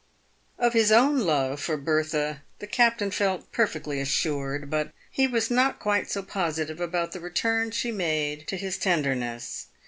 [0.57, 5.77] Of his own love for Bertha the captain felt perfectly assured, but he was not
[5.77, 9.67] quite so positive about the return she made to his tender ness.